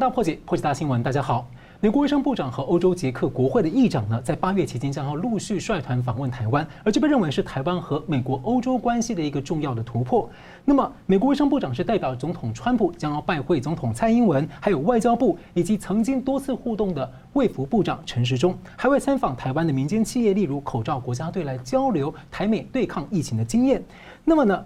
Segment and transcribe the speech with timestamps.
[0.00, 1.02] 大破解，破解大新闻。
[1.02, 1.46] 大家好，
[1.78, 10.26] 美国卫生部长和欧洲捷克国会的议长呢，在八月期间将要陆续率团访问台湾，而这被认为是台湾和美国欧洲关系的一个重要的突破。
[10.64, 23.84] 那么，美国卫生部长是代表总统川普将要拜会总统蔡英文，还有外交部以及曾经多次互动的卫福部长陈时中，还会参访台湾的民间企业，例如口罩国家队来交流台美对抗疫情的经验。
[24.24, 24.64] 那么呢？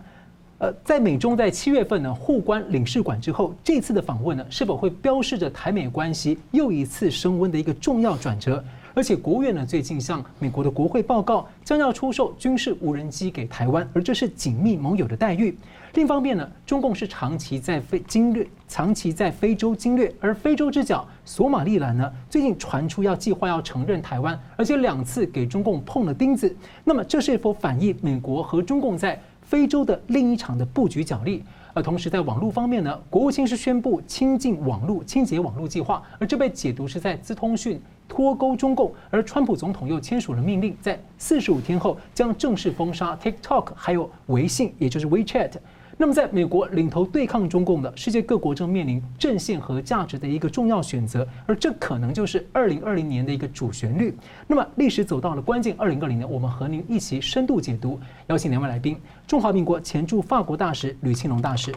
[0.58, 8.62] 呃，在美中在七月份呢互关领事馆之后，这次的访问呢，是否会标示着台美关系又一次升温的一个重要转折？
[8.94, 15.56] 而且国务院呢最近向美国的国会报告，将要出售军事无人机给台湾，而这是紧密盟友的待遇。
[15.94, 26.54] 另一方面呢，中共是长期在非经略，长期在非洲经略，而非洲之角索马利兰呢，最近传出要计划要承认台湾，而且两次给中共碰了钉子。
[26.84, 45.52] 那么这是否反映美国和中共在非洲的另一场的布局奖励，而同时在网络方面呢，国务卿是宣布清净网络、清洁网络计划，而这被解读是在资通讯脱钩中共，而川普总统又签署了命令，在四十五天后将正式封杀 TikTok，还有微信，也就是 WeChat。
[45.96, 54.16] 那么，在美国领头对抗中共的世界各国正面临阵线和价值的一个重要选择，而这可能就是二零二零年的一个主旋律。
[54.48, 57.98] 那么，历史走到了关键二零二零年，我们和您一起深度解读。
[58.26, 61.72] 邀请两位来宾：中华民国前驻法国大使吕庆龙大使，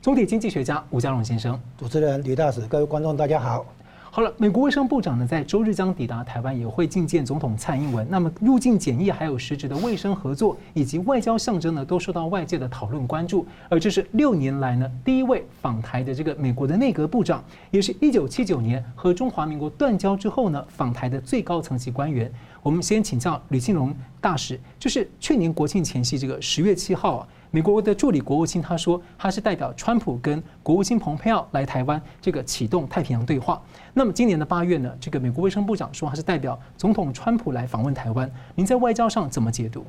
[0.00, 1.60] 总体经济学家吴家荣先生。
[1.76, 3.66] 主持人吕大使，各位观众，大家好。
[4.10, 8.06] 好了，美国卫生部长呢，在周日将抵达台湾，也会觐见总统蔡英文。
[8.10, 13.46] 那么入境检疫还有实质的卫生合作以及外交象征呢，都受到外界的讨论关注。
[13.68, 22.32] 而这是六年来呢第一位访台的这个美国的内阁部长，也是一九七九年和中华民国断交之后呢访台的最高层级官员。
[22.62, 27.28] 我们先请教吕庆龙大使，就是去年国庆前夕这个十月七号啊。
[27.50, 33.60] 美国的助理国务卿他说，他是代表川普跟国务卿蓬佩奥来台湾，这个启动太平洋对话。
[33.94, 38.30] 那么今年的八月呢，这个美国卫生部长说他是代表总统川普来访问台湾。
[38.54, 39.82] 您在外交上怎么解读？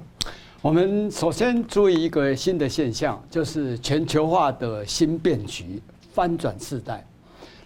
[0.62, 5.82] 我们首先注意一个新的现象，就是全球化的新变局，
[6.14, 7.04] 翻转世代。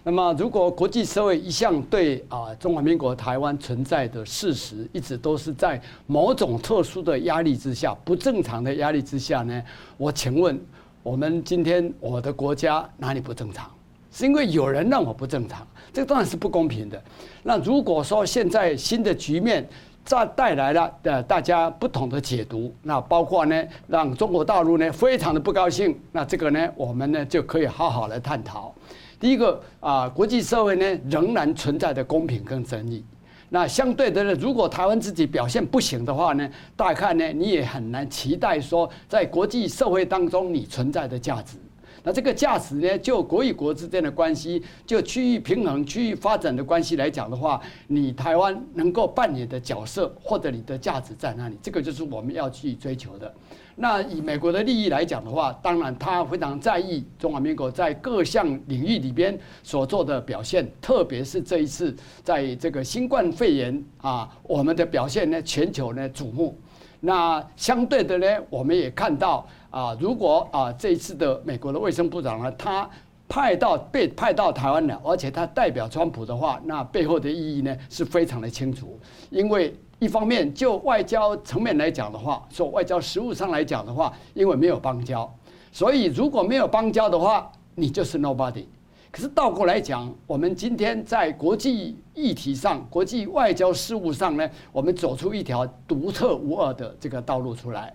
[0.06, 9.62] 那么，如果国际社会一向对啊中华民国台湾存在的事实，一直都是在某种特殊的压力之下，不正常的压力之下呢？
[9.96, 10.60] 我请问，
[11.02, 13.70] 我们今天我的国家哪里不正常？
[14.12, 17.02] 是因为有人让我不正常，这个当然是不公平的。
[17.42, 19.66] 那如果说现在新的局面
[20.04, 28.74] 再带来了呃大家不同的解读，那包括呢让中国大陆呢非常的不高兴，那这个呢我们呢就可以好好来探讨。
[29.20, 33.04] 第一个啊，国际社会呢仍然存在的公平跟正义。
[33.50, 41.56] 那相对的呢，如果台湾自己表现不行的话呢，大概呢你也很难期待说，在国际社会当中你存在的价值。
[42.02, 51.56] 那这个价值呢，就国与国之间的关系，就区域平衡、区域发展的关系来讲的话，你台湾能够扮演的角色或者你的价值在哪里？
[51.62, 53.32] 这个就是我们要去追求的。
[53.76, 66.56] 那以美国的利益来讲的话，当然他非常在意中华民国在各项领域里边所做的表现，特别是这一次在这个新冠肺炎啊，我们的表现呢，全球呢瞩目。
[67.00, 69.46] 那相对的呢，我们也看到。
[69.74, 72.88] 啊，如果啊这一次的美国的卫生部长呢，他
[73.28, 78.96] 派到被派到台湾了，而且他代表川普的话，那背后的意义呢是非常的清楚。
[79.30, 85.32] 因为一方面就外交层面来讲的话，说外交实务上来讲的话，因为没有邦交，
[85.72, 88.66] 所以如果没有邦交的话，你就是 nobody。
[89.10, 97.94] 可是倒过来讲，我们今天在国际议题上、国际外交事务上呢，我们走出一条独特无二的这个道路出来。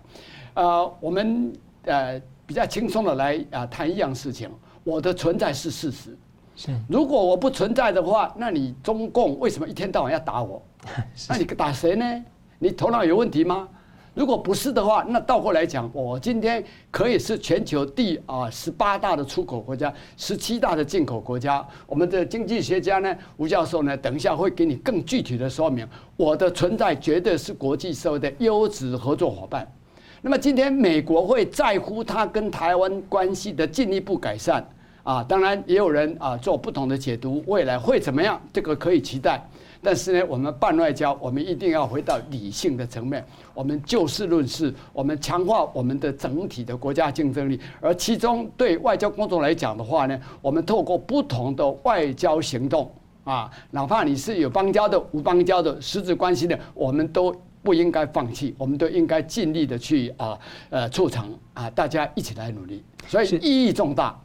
[0.54, 1.52] 呃，我们。
[1.84, 4.50] 呃，比较轻松的来啊、呃、谈一样事情，
[4.84, 6.14] 我的存在是事实。
[6.54, 10.60] 是，如果我不存在的话，那你中共为什么一天到晚要打我？
[11.28, 12.24] 那你打谁呢？
[12.58, 13.68] 你头脑有问题吗？
[14.12, 21.64] 如果不是的话，那倒过来讲，我今天可以是全球第啊十八大的出口国家，十七大的进口国家。
[21.86, 25.86] 我们的经济学家呢，吴教授呢，等一下会给你更具体的说明，
[26.16, 29.66] 我的存在绝对是国际社会的优质合作伙伴。
[30.20, 34.68] 那么今天美国会在乎他跟台湾关系的进一步改善
[35.04, 38.38] 啊，当然也有人啊做不同的解读，未来会怎么样？
[38.52, 39.40] 这个可以期待。
[39.82, 43.24] 但是呢，我们办外交，我们一定要回到理性的层面，
[43.54, 47.60] 我们就事论事，我们强化我们的整体的国家竞争力。
[47.80, 52.90] 而其中对外交工作来讲的话呢，我们透过不同的外交行动
[53.24, 57.34] 啊，哪怕你是有邦交的、无邦交的、实质关系的，我们都。
[57.62, 60.38] 不应该放弃，我们都应该尽力的去啊，
[60.70, 64.18] 呃，促成啊，大家一起来努力，所以意义重大。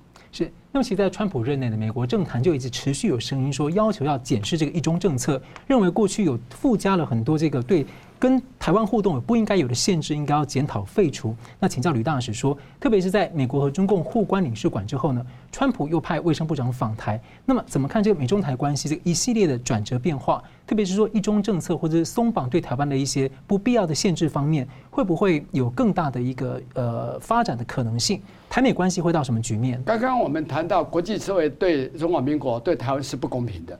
[0.75, 7.87] 那么，其实在川普任内的美国政坛就一直持续有声音说，要求要检视这个一中政策，认为过去有附加了很多这个对。
[8.17, 11.33] 跟台湾互动有不应该有的限制，应该要检讨废除。
[11.59, 17.21] 那请教吕大使说，特别是在美国和中共互关领事馆之后呢，川普又派卫生部长访台。
[17.45, 20.43] 那么怎么看这个美中台关系这个一系列的转折变化？
[20.67, 28.21] 特别是说一中政策或者是松绑对台湾的一些不必要的限制方面，会不会有更大的一个呃发展的可能性？
[28.49, 29.83] 台美关系会到什么局面？
[29.83, 33.77] 刚刚我们谈到国际社会对中华民国对台湾是不公平的。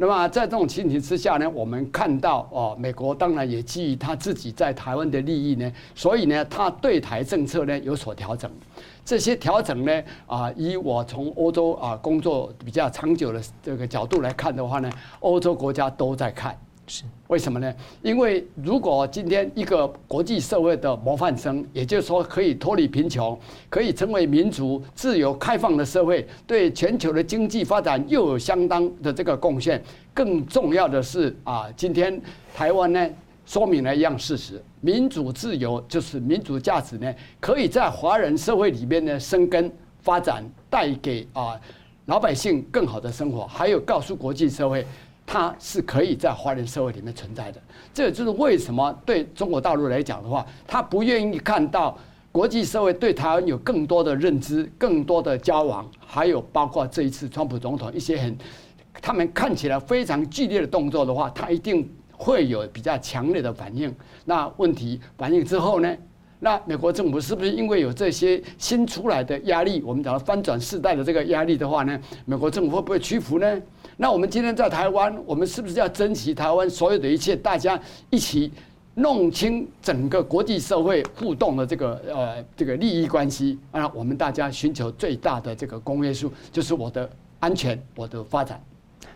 [0.00, 8.48] 那么在这种情形之下呢，我们看到哦，美国当然也基于他自己在台湾的利益呢，所以呢，他对台政策呢有所调整。
[9.04, 14.88] 这些调整呢，啊，以我从欧洲啊工作比较长久的这个角度来看的话呢，
[15.20, 16.56] 欧洲国家都在看。
[16.88, 17.72] 是为什么呢？
[18.02, 23.38] 因为如果今天一个国际社会的模范生，也就是说可以脱离贫穷，
[23.68, 29.82] 可以成为民主、自由、开放的社会，对全球的经济发展又有相当的这个贡献。
[30.14, 32.20] 更重要的是啊，今天
[32.54, 33.08] 台湾呢，
[33.44, 39.70] 说明了一样事实：民主自由就是民主价值呢，可以在华人社会里面呢生根
[40.00, 41.60] 发展，带给啊
[42.06, 44.86] 老百姓更好的生活，还有告诉国际社会。
[45.30, 47.60] 它是可以在华人社会里面存在的，
[47.92, 51.94] 这也就是为什么对中国大陆来讲的话，他不愿意看到
[52.32, 58.34] 国际社会对台湾有更多的认知、更多的交往，还有包括这一次川普总统一些很
[59.02, 61.86] 他们看起来非常剧烈的动作的话，他一定
[62.16, 63.94] 会有比较强烈的反应。
[64.24, 65.94] 那问题反应之后呢？
[66.40, 72.00] 那美国政府是不是因为有这些新出来的压力，我们讲翻转世代的这个压力的话呢？
[72.24, 73.60] 美国政府会不会屈服呢？
[74.00, 77.34] 那我们今天在台湾，我们是不是要珍惜台湾所有的一切？
[77.34, 77.78] 大家
[78.10, 78.48] 一起
[78.94, 87.10] 弄清整个国际社会互动的这个呃这个利益关系啊，我们大家寻求最大的这个公约数，就是我的
[87.40, 88.62] 安全，我的发展。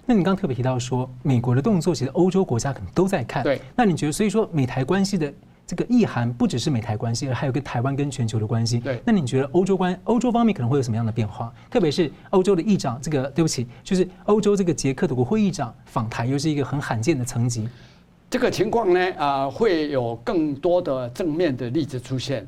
[0.04, 3.44] 那你刚特别提到说，美国的动作其实欧洲国家可能都在看。
[3.44, 3.60] 对。
[3.76, 5.32] 那你觉得，所以说美台关系的？
[5.72, 8.78] 这个意涵不只是美台关系，而还有跟台湾跟全球的关系。
[8.78, 11.50] 对，那你觉得欧洲关欧洲方面可能会有什么样的变化？
[11.70, 17.66] 特别是欧洲的议长，这个对不起，就是欧洲这个捷克的国会议长访台，又是一个很罕见的层级。
[18.28, 22.46] 这个情况呢，啊，会有更多的正面的例子出现。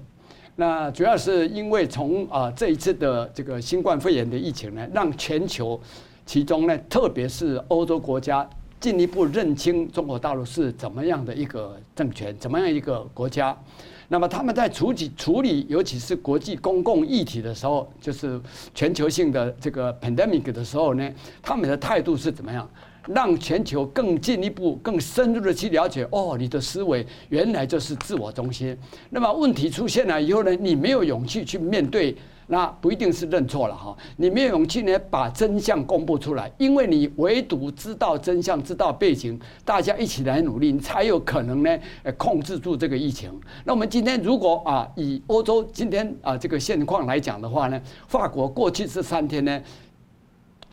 [0.54, 5.80] 那主要是因为从啊这一次的这个新冠肺炎的疫情呢，让全球，
[6.26, 8.46] 其中呢，特别是欧洲国家。
[8.84, 13.56] 进一步认清中国大陆是怎么样的一个政权，怎么样一个国家，
[14.08, 18.38] 那么他们在处理处理，尤其是国际公共议题的时候，就是
[18.74, 21.10] 全球性的这个 pandemic 的时候呢，
[21.40, 22.68] 他们的态度是怎么样？
[23.06, 28.76] 让全球更进一步、更深入的去了解，哦，你的思维原来就是自我中心。
[29.08, 32.14] 那么问题出现了以后呢，你没有勇气去面对。
[32.46, 41.78] 那不一定是认错了哈，你没有勇气呢，把真相公布出来，因为你唯独知道真相，知道背景，大家一起来努力，你才有可能呢，
[42.18, 43.32] 控制住这个疫情。
[43.64, 49.62] 那我们今天如果啊，以欧洲今天啊这个现况来讲的话呢，法国过去这三天呢，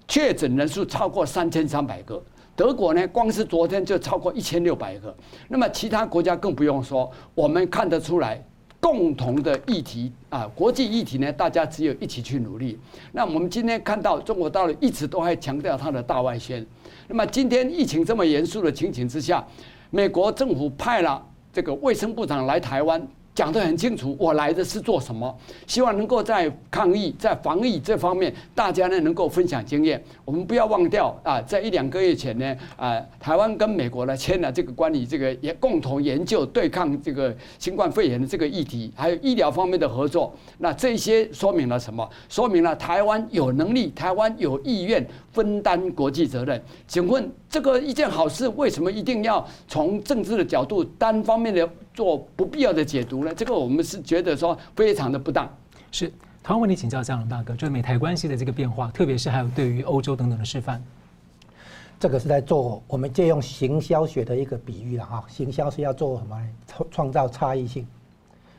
[0.08, 2.22] 确诊人数超过三千三百个，
[2.56, 5.16] 德国呢，光是昨天就超过一千六百个，
[5.48, 8.44] 那么其他国家更不用说，我们看得出来。
[8.82, 12.78] 共同的议题啊，国际议题呢，大家只有一起去努力。
[13.14, 16.66] 那我们今天看到中国大陆一直都还强调它的大外宣。
[17.08, 19.46] 那么今天疫情这么严肃的情形之下，
[19.92, 21.24] 美国政府派了
[21.54, 23.08] 这个卫生部长来台湾。
[23.34, 25.38] 讲得很清楚，我来的是做什么？
[25.66, 30.02] 希望能够在抗疫、在防疫这方面，大家呢能够分享经验。
[30.26, 40.36] 我们不要忘掉啊，在一两个月前呢，啊，台湾跟美国呢签了这个关于这个也共同研究对抗这个新冠肺炎的这个议题，还有医疗方面的合作。
[40.58, 42.08] 那这些说明了什么？
[42.28, 46.62] 说明了台湾有能力，台湾有意愿分担国际责任。
[46.86, 51.68] 请问这个一件好事，为什么一定要从政治的角度单方面的？
[51.94, 53.34] 做不必要的解读呢？
[53.34, 55.50] 这个我们是觉得说非常的不当。
[55.92, 56.08] 是，
[56.42, 60.82] 同样问题请教佳龙大哥，就是美台关系的这个变化，特别是还有对于欧洲等等的示范。
[62.00, 66.48] 这个是在做我们借用行销学的一个比喻了哈，行销是要做什么呢？
[66.66, 67.86] 创创造差异性。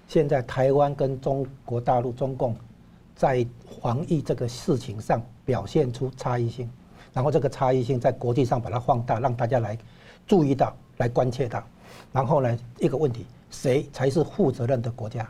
[0.06, 2.54] 现在台湾跟中国大陆中共
[3.16, 3.44] 在
[3.80, 6.70] 防疫这个事情上表现出差异性，
[7.12, 9.76] 然后这个差异性在国际上把它放大，让大家来
[10.26, 11.64] 注意到、来关切到。
[12.12, 15.26] 然后呢，一个问题，谁才是负责任的国家？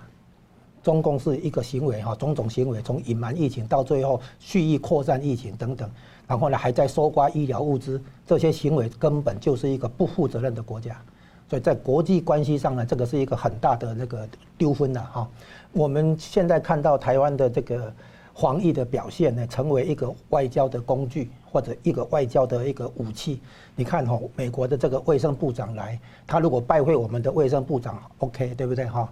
[0.82, 5.88] 中共是一个行为哈，种种行为，从隐瞒疫情到最后蓄意扩散疫情等等，
[6.26, 11.00] 然后呢还在搜刮医疗物资，这些行为根本就是一个不负责任的国家。
[11.48, 15.28] 所以在国际关系上呢，这个是一个很大的那个纠纷的哈。
[15.70, 17.94] 我们现在看到台湾的这个
[18.34, 23.40] 防疫的表现呢，成为一个外交的工具或者一个外交的一个武器。
[23.76, 29.08] 你看哈，美国的这个卫生部长来，他如果拜会我们的卫生部长，OK，对不对哈？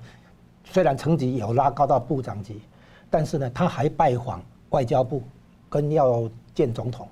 [0.65, 2.61] 虽然层级有拉高到部长级，
[3.11, 5.23] 但是呢，他还拜访外交部，
[5.69, 7.09] 跟要见总统，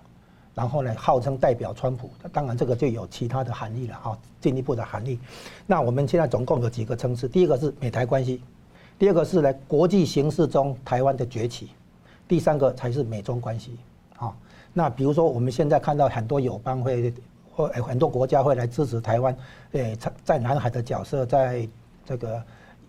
[0.54, 2.10] 然后呢，号称代表川普。
[2.32, 5.18] 当然，这个就有其他的含义了哈，进一步的含义。
[5.66, 7.28] 那我们现在总共有几个层次？
[7.28, 8.42] 第一个是美台关系，
[8.98, 11.70] 第二个是呢国际形势中台湾的崛起，
[12.28, 13.76] 第三个才是美中关系。
[14.18, 14.32] 啊，
[14.72, 17.12] 那比如说我们现在看到很多友邦会
[17.50, 19.36] 或很多国家会来支持台湾，
[19.72, 21.68] 诶，在在南海的角色，在
[22.04, 22.40] 这个。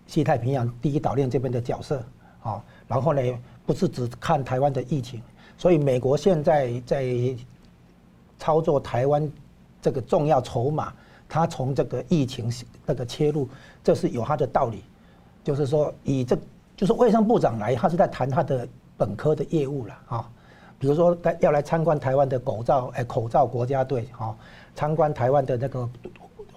[0.06, 2.02] 西太平洋第一岛链这边的角色，
[2.42, 3.22] 啊，然后呢，
[3.64, 5.22] 不是只看台湾的疫情，
[5.56, 7.14] 所以美国现在在
[8.36, 9.30] 操作台湾
[9.80, 10.92] 这个重要筹码，
[11.28, 12.50] 他从这个疫情
[12.84, 13.48] 那个切入，
[13.84, 14.82] 这是有他的道理，
[15.44, 16.36] 就是说以这
[16.76, 18.66] 就是卫生部长来，他是在谈他的
[19.00, 20.30] 本科的业务了啊，
[20.78, 24.36] 比如说他要来参观台湾的口罩哎口罩国家队啊，
[24.74, 25.88] 参观台湾的那个。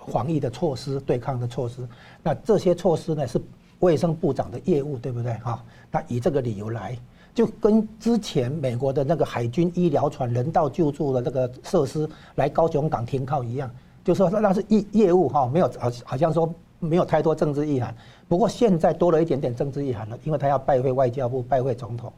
[0.08, 1.88] 防疫的措施、对抗的措施，
[2.22, 3.42] 那这些措施呢是
[3.80, 5.32] 卫生部长的业务，对不对？
[5.36, 7.00] 哈，那以这个理由来，
[7.34, 13.72] 就跟之前美国的那个海军医疗船人道救助的那个设施来高雄港停靠一样，
[14.04, 17.96] 就说那是业业务哈，没有好好像说没有太多政治意涵。
[18.28, 22.12] 不过现在多了一点点政治意涵了，因为他要拜会外交部、拜会总统，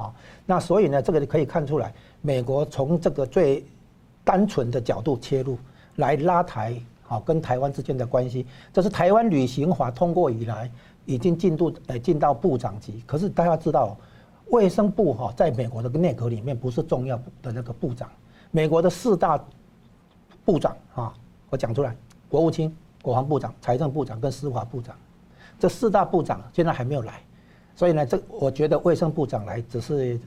[0.00, 0.14] 啊，
[0.46, 1.92] 那所以呢，这个可以看出来，
[2.22, 3.64] 美国从这个最
[4.24, 5.58] 单纯的角度切入
[5.96, 6.74] 来拉抬。
[7.02, 10.70] 好，跟台湾之间的关系，这是台湾旅行法通过以来，
[11.06, 13.02] 已经进度呃进到部长级。
[13.04, 13.96] 可是大家知道，
[14.50, 18.08] 卫生部哈在美国的内阁里面不是重要的那个部长。
[18.52, 19.44] 美国的四大
[20.44, 21.12] 部长啊，
[21.48, 21.96] 我讲出来，
[22.28, 24.94] 国务卿、国防部长、财政部长跟司法部长，
[25.58, 27.20] 这四大部长现在还没有来，
[27.76, 30.18] 所以呢，这我觉得卫生部长来只是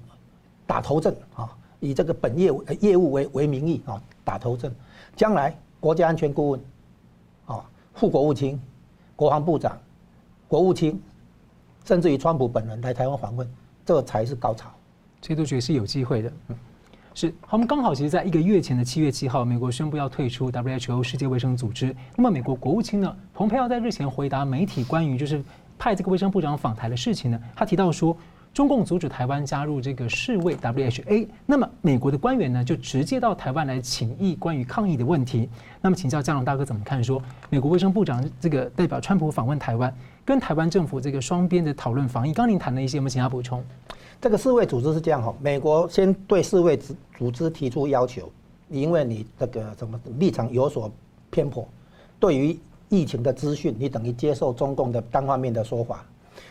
[0.65, 4.73] 打头阵啊，以这个本业务业务为为名义啊打头阵，
[5.15, 6.61] 将来国家安全顾问
[7.45, 7.63] 啊。
[7.93, 8.59] 副国务卿、
[9.15, 9.77] 国防部长、
[10.47, 10.99] 国务卿，
[11.85, 13.47] 甚至于川普本人来台湾访问，
[13.85, 14.67] 这才是高潮。
[15.21, 16.33] 这都觉得是有机会的。
[16.47, 16.55] 嗯，
[17.13, 17.33] 是。
[17.47, 21.95] 他，们刚好其实在一个月前的七月七号，美国宣布要退出 WHO 世界卫生组织。
[22.15, 25.43] 那么，美国国务卿呢，蓬佩奥在日前回答媒体关于就是
[25.83, 28.15] 派这个卫生部长访台的事情呢，他提到说。
[28.53, 35.49] 中共阻止台湾加入这个世卫 WHA，那么美国的官员呢就直接到台湾来请益关于抗疫的问题。
[35.81, 37.03] 那么请教嘉龙大哥怎么看？
[37.03, 39.91] 说美国卫生部长这个代表川普访问台湾，
[40.23, 42.31] 跟台湾政府这个双边的讨论防疫。
[42.31, 43.63] 刚您谈了一些，我们请他补充。
[44.21, 48.31] 这个世卫组织是这样哈，美国先对世卫组组织提出要求，
[48.69, 50.91] 因为你这个什么立场有所
[51.31, 51.67] 偏颇，
[52.19, 52.55] 对于
[52.93, 56.05] 疫情的资讯，你等于接受中共的单方面的说法，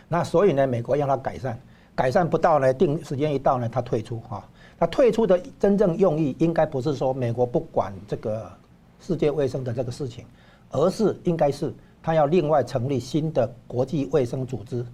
[0.08, 1.56] 那所以呢，美国让他改善。
[1.94, 4.42] 改善不到呢，定时间一到呢，他退出哈。
[4.76, 8.50] 他退出的真正用意，应该不是说美国不管这个
[8.98, 10.24] 世界卫生的这个事情，
[10.70, 11.72] 而是应该是
[12.02, 14.84] 他要另外成立新的国际卫生组织，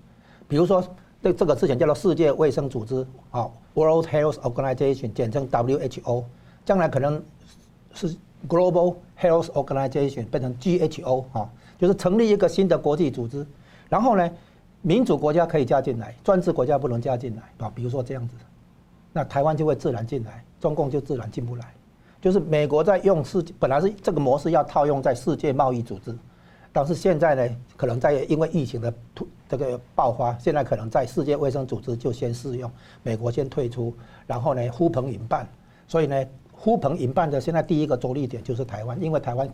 [0.47, 0.85] 比如说
[1.23, 6.25] 这这个事情叫做世界卫生组织啊，World Health Organization，简称 WHO，
[6.67, 7.23] 将来可能
[7.95, 8.15] 是
[8.47, 13.47] Global Health Organization 变成 GHO 哈，就是成立一个新的国际组织，
[13.89, 14.31] 然后呢，
[14.83, 17.73] 民主国家可以加进来，专制国家不能加进来啊。
[17.75, 18.35] 比如说这样子，
[19.13, 21.65] 那台湾就会自然进来，中共就自然进不来。
[22.21, 26.13] 就是美国在用世，本来是这个模式要套用在世界贸易组织，
[26.73, 32.71] 但是现在呢，可能在因为疫情的突这个爆发，现在可能在世界卫生组织就先试用，
[33.03, 33.95] 美国先退出，
[34.27, 35.49] 然后呢呼朋引伴，
[35.87, 36.25] 所以呢
[36.59, 39.49] 呼朋引伴的现在第一个着力点就是台湾，因为台湾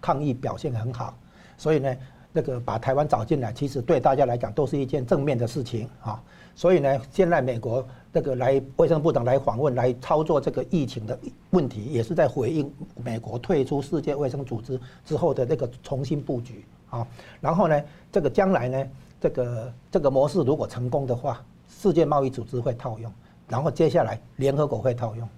[0.00, 1.16] 抗疫表现很好，
[1.56, 1.96] 所以呢。
[2.34, 6.22] 这个把台湾找进来，其实对大家来讲都是一件正面的事情啊。
[6.54, 11.18] 所以呢，现在美国这个来卫生部长来访问，来操作这个疫情的
[11.50, 12.72] 问题，也是在回应
[13.02, 17.04] 美国退出世界卫生组织之后的那个重新布局啊。
[17.40, 18.86] 然后呢，这个将来呢，
[19.20, 23.12] 这个这个模式如果成功的话，世界贸易组织会套用，
[23.48, 25.28] 然后接下来联合国会套用。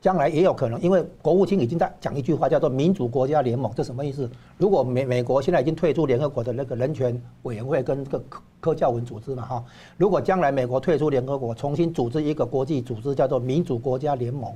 [0.00, 4.30] 将来也有可能，因为国务卿已经在讲一句话，叫做“民主国家联盟”，这什么意思？
[4.56, 9.64] 如果美美国现在已经退出联合国的那个人权委员会跟这个科科教文组织嘛，哈，
[9.96, 14.52] 如果将来美国退出联合国，重新组织一个国际组织，叫做“民主国家联盟”，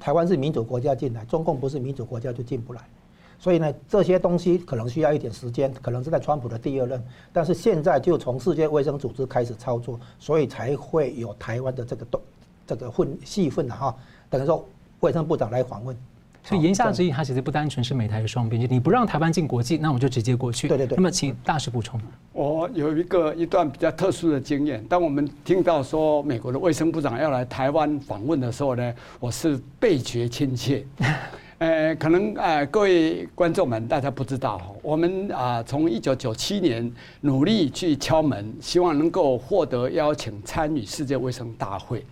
[0.00, 2.80] 台湾是民主国家进来，中共不是民主国家就进不来。
[3.40, 7.00] 所以呢，这些东西可能需要一点时间，可能是在川普的第二任，
[7.32, 12.20] 但是现在就从世界卫生组织开始操作，所以才会有台湾的这个动
[12.66, 13.94] 这个混戏份的哈，
[14.30, 14.66] 等于说
[15.00, 15.96] 卫生部长来访问。
[16.44, 20.66] 所以言下之意，它其实不单纯是美台的双边，就你不让台湾进国际，那我就直接过去。
[20.66, 20.96] 对对对。
[20.96, 22.00] 那么，请大使补充。
[22.32, 30.86] 我有一个一段比较特殊的经验，当我们听到说美国的卫生部长要来台湾访问的时候呢，我是倍觉亲切。
[31.58, 42.02] 呃，可能呃，各位观众们大家不知道，我们啊从一九九七年努力去敲门，希望能够获得邀请参与世界卫生大会。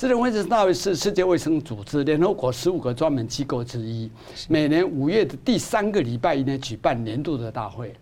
[0.00, 4.10] 世界卫生大会是世界卫生组织联合国十五个专门机构之一，
[4.48, 7.94] 每年五月的第三个礼拜一呢举办年度的大会。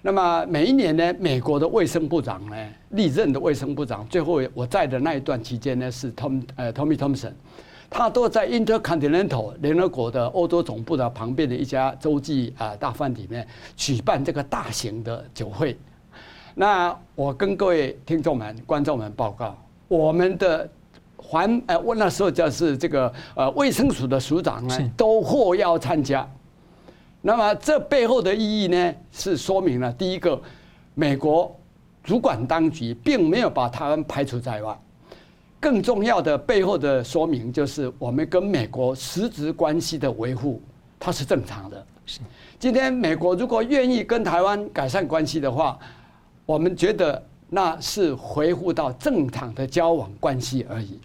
[0.00, 2.56] 那么每一年呢，美国的卫生部长呢
[2.92, 7.32] 历任的卫生部长，最后我在的那一段期间呢是 Tom 呃 Tommy Thompson，
[7.90, 15.76] 他都在 Intercontinental 联合国的欧洲总部的旁边的一家洲际啊大饭店里面举办这个大型的酒会。
[16.54, 19.54] 那我跟各位听众们、观众们报告，
[19.88, 20.66] 我们的。
[21.32, 26.28] 环呃，我那时候就是这个呃卫生署的署长呢，都获邀参加。
[27.22, 30.38] 那么这背后的意义呢，是说明了第一个，
[30.92, 31.58] 美国
[32.04, 34.78] 主管当局并没有把台湾排除在外。
[35.58, 40.60] 更重要的背后的说明就是，我们跟美国实质关系的维护，
[41.00, 41.86] 它是正常的。
[42.04, 42.20] 是。
[42.58, 45.78] 今天美国如果愿意跟台湾改善关系的话，
[46.44, 51.00] 我们觉得那是回复到正常的交往关系而已。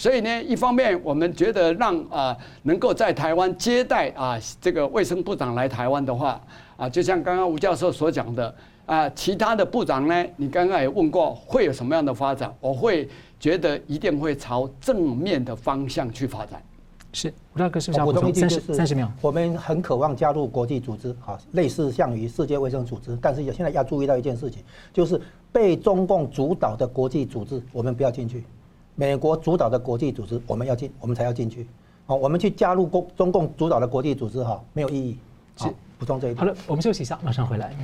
[0.00, 6.40] 所以呢，一方面我们觉得让啊能够在台湾接待啊这个卫生部长来台湾的话
[6.78, 8.54] 啊，就像刚刚吴教授所讲的
[8.86, 12.50] 啊，其他的部长呢，你刚刚也问过会有什么样的发展？
[12.62, 13.06] 我会
[13.38, 16.62] 觉得一定会朝正面的方向去发展。
[17.12, 19.06] 是吴大哥是不是要补充三十三十秒？
[19.20, 24.62] 我们很渴望加入国际组织，哈，类似像于世界卫生组织，但是现在要注意到一件事情，
[24.94, 25.20] 就是
[25.52, 28.42] 被中共主导的国际组织，我们不要进去。
[29.00, 31.66] 美国主导的国际组织，我们要进，我们才要进去。
[32.04, 35.16] 好，我们去加入共中共主导的国际组织，哈，没有意义。
[35.56, 36.36] 好，补充这一点。
[36.36, 37.74] 好了，我们休息一下，马上回来。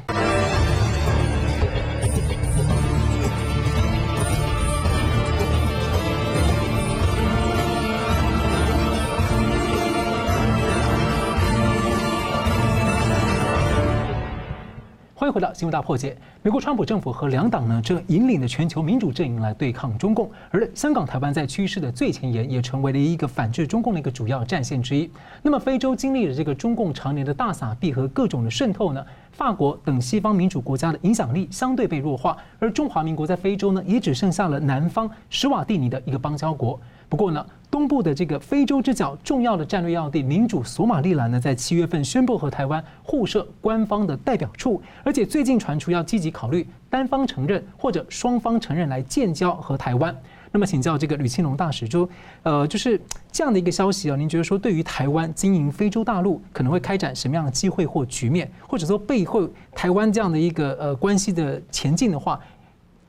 [15.36, 16.16] 回到新闻大破解。
[16.42, 25.10] 美国川普政府和两党呢，正引领的全球民主阵营来对抗中共，而香港、台湾在趋势的最前沿，也成为了一个反制中共的一个主要战线之一。
[25.42, 36.80] 那么，非洲经历了这个中共常年的大撒币和各种的渗透呢，法国等西方民主国家的影响力相对被弱化，而中华民国在非洲呢，也只剩下了南方施瓦蒂尼的一个邦交国。
[37.08, 50.14] 不过呢，东部的这个非洲之角重要的战略要地民主索马利兰呢，在七月份宣布和台湾互设官方的代表处，而且最近传出要积极考虑单方承认或者双方承认来建交和台湾。
[50.52, 52.08] 那么请教这个吕庆龙大使，就
[52.42, 52.98] 呃就是
[53.30, 62.40] 这样的一个消息啊，您觉得说对于台湾经营非洲大陆可能会开展什么样的机会或局面，或者说背后台湾这样的一个呃关系的前进的话？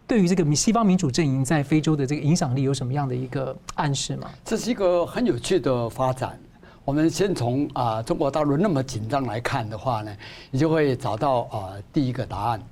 [0.07, 4.29] 对于这个西方民主阵营在非洲的这个影响力有什么样的一个暗示吗？
[4.45, 6.39] 这是一个很有趣的发展。
[6.85, 10.17] 我们先从啊中国大陆那么紧张来看的话呢，
[10.49, 12.63] 你就会找到啊第一个答案，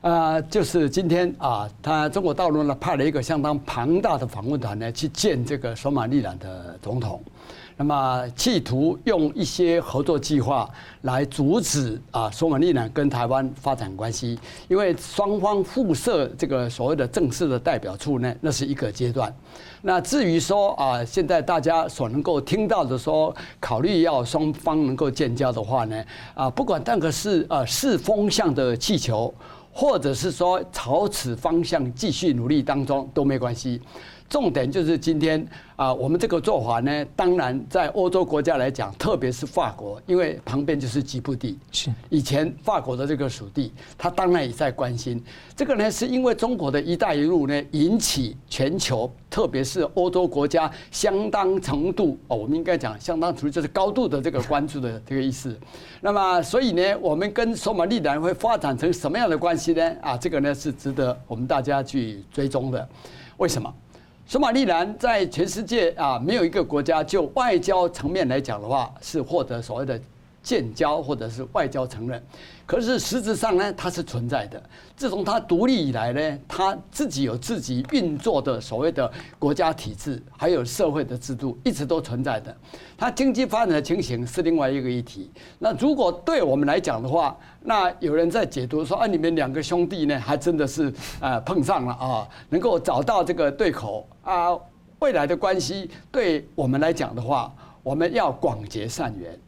[0.00, 7.22] 啊就是今天啊，他中国大陆呢派了一个相当庞大的访问团呢去见这个索马利兰的总统。
[7.82, 19.34] 那么，企图用一些合作计划来阻止啊，索马利兰跟台湾发展关系，因为双方互设这个所谓的正式的代表处呢，那是一个阶段。
[19.80, 29.34] 那至于说啊，现在大家所能够听到的说，考虑要双方能够建交的话呢，啊，不管那个是呃是风向的气球，
[29.72, 33.80] 或者是说朝此方向继续努力当中，都没关系。
[34.32, 45.22] 重点就是今天啊，我们这个做法呢，当然在欧洲国家来讲，特别是法国，因为旁边就是吉布地，是以前法国的这个属地，他当然也在关心
[45.54, 55.54] 这个呢，是因为中国的一带一路呢，引起全球，特别是欧洲国家相当程度哦，我们应该讲相当程度就是高度的这个关注的这个意思。
[56.00, 59.94] 那么，所以呢，我们跟索马利兰会发展成什么样的关系呢？
[60.00, 62.88] 啊，这个呢是值得我们大家去追踪的。
[63.36, 63.70] 为什么？
[64.24, 70.00] 索马利兰在全世界啊，没有一个国家就外交层面来讲的话，是获得所谓的
[70.42, 72.22] 建交或者是外交承认。
[72.64, 74.62] 可是实质上呢，它是存在的。
[74.96, 82.56] 自从它独立以来呢，它自己有自己运作的所谓的国家体制，还有社会的制度，一直都存在的。
[82.96, 85.30] 它经济发展的情形是另外一个议题。
[85.58, 94.58] 那如果对我们来讲的话，那有人在解读说啊，你们两个兄弟呢，还真的是啊碰上了啊，能够找到这个对口啊，
[94.98, 99.38] 未来的关系对我们来讲的话，我们要广结善缘。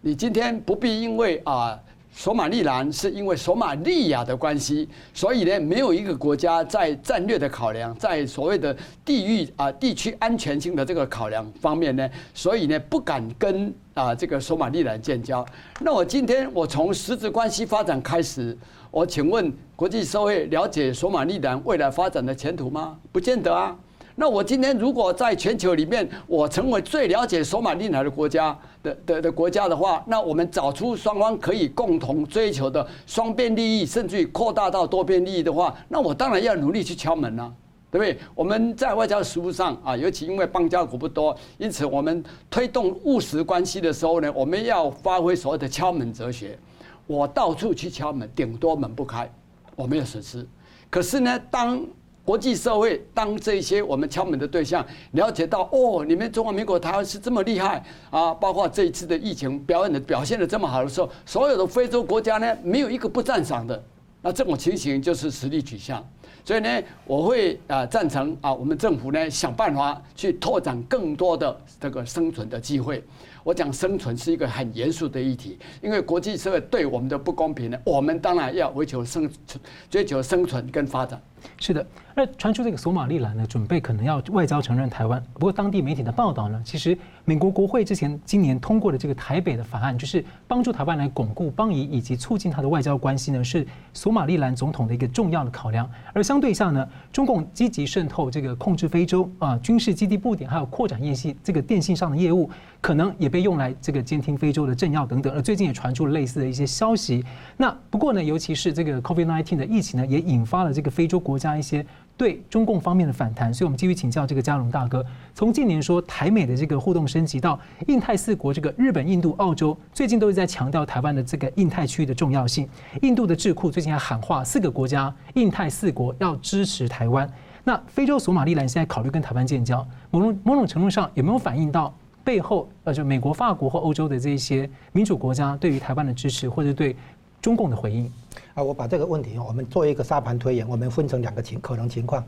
[0.00, 1.78] 你今天不必因为啊。
[2.14, 15.42] 索马利兰是因为索马利亚的关系，所以呢，没有一个国家在战略的考量，在所谓的地域啊地区安全性的这个考量方面呢，所以呢不敢跟啊这个索马利兰建交。
[15.80, 18.54] 那我今天我从实质关系发展开始，
[18.90, 22.98] 我请问国际社会了解索马利兰未来发展的前途吗？
[23.10, 23.74] 不见得啊。
[24.14, 37.52] 那我今天如果在全球里面，我成为最了解索马利兰的国家的的的国家的话，那我们找出双方可以共同追求的双边利益，甚至于扩大到多边利益的话，那我当然要努力去敲门了，
[37.90, 38.18] 对不对？
[38.34, 46.58] 我们在外交实务上啊，尤其因为邦交国不多，因此我们推动务实关系的时候呢，我们要发挥所谓的敲门哲学。
[47.06, 49.30] 我到处去敲门，顶多门不开，
[49.74, 50.46] 我没有损失。
[50.88, 51.84] 可是呢，当
[52.24, 63.82] 国际社会，当这些我们敲门的对象了解到，哦，你们中华民国台湾是这么厉害啊，包括这一次的疫情表演的表现的这么好的时候，所有的非洲国家呢，没有一个不赞赏的。
[64.24, 66.04] 那这种情形就是实力取向。
[66.44, 73.02] 所以呢，我会啊赞成啊，我们政府呢想办法去拓展更多的这个生存的机会。
[73.42, 81.20] 我讲生存是一个很严肃的议题，因为国际社会对我们的不公平呢，我们当然要为求生存、追求生存跟发展。
[81.58, 85.22] 是的，那传出这个索马利兰呢，准备可能要外交承认台湾。
[85.34, 95.88] 不过当地媒体的报道呢，其实美国国会之前今年通过的这个台北的法案，就是帮助台湾来巩固邦谊以及促进它的外交关系呢，是索马利兰总统的一个重要的考量。
[96.12, 102.48] 而相对下呢，中共积极渗透这个控制非洲啊军事基地布点，还有扩展电信这个电信上的业务，
[102.80, 105.32] 可能也被用来这个监听非洲的政要等等。
[105.34, 107.24] 而最近也传出了类似的一些消息。
[107.56, 111.31] 那不过呢，尤其是这个 COVID-19 的疫情呢，也引发了这个非洲国。
[111.32, 115.02] 国家一些对中共方面的反弹，所以我们继续请教这个嘉龙大哥。
[115.34, 122.68] 从近年说台美的这个互动升级到印太四国，这个日本、印度、澳洲最近都是在强调台湾的这个印太区域的重要性。
[123.00, 127.26] 印度的智库最近还喊话，四个国家印太四国要支持台湾。
[127.64, 136.94] 那非洲索马利兰现在考虑跟台湾建交，某种某种程度上有没有反映到背后呃，就美国、法国或欧洲的这些民主国家对于台湾的支持，或者对
[137.42, 138.10] 中共的回应？
[138.54, 142.24] 啊，我把这个问题，我们做一个沙盘推演，我们分成两个情可能情况，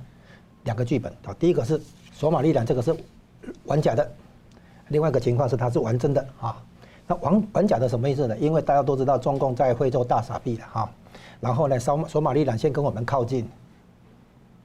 [0.64, 1.32] 两个剧本啊。
[1.38, 1.80] 第一个是
[2.12, 2.94] 索马利兰，这个是
[3.64, 4.04] 玩假的；
[4.88, 6.60] 另外一个情况是它是玩真的啊。
[7.06, 8.36] 那玩玩假的什么意思呢？
[8.38, 10.90] 因为大家都知道中共在非洲大傻逼了哈。
[11.40, 13.46] 然后呢，索索马利兰先跟我们靠近，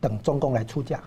[0.02, 1.00] 等中共来出价，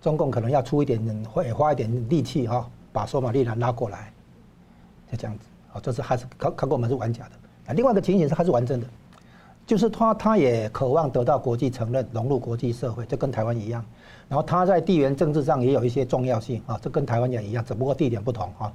[0.00, 4.10] 中共可能要出一点，会花一点力气哈，把索马利兰拉过来，
[5.10, 5.80] 就这样子啊。
[5.82, 7.30] 这是还是看看过我们是玩假的
[7.66, 7.72] 啊。
[7.72, 8.86] 另外一个情形是还是玩真的。
[9.66, 13.82] 就是他，他也渴望得到国际承认，融入国际社会，这跟台湾一样。
[14.28, 18.70] 然后他在地缘政治上也有一些重要性啊，这跟台湾也一样，只不过地点不同啊。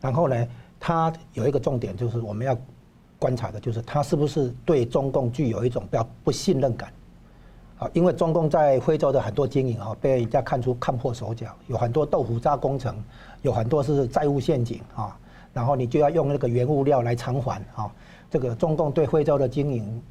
[0.00, 0.48] 然后呢，
[0.80, 2.56] 他有一个重点，就是我们要
[3.18, 6.90] 观察的，就是他是不是对中共具有一种比较不信任感
[7.78, 7.90] 啊？
[7.92, 12.96] 因为中共在非洲的很多经营啊，被人家看出看破手脚，有很多豆腐渣工程，
[13.42, 15.14] 有很多是债务陷阱啊。
[15.54, 17.90] 然后你就要用那个原物料来偿还啊。
[18.30, 20.02] 这个中共对非洲的经营。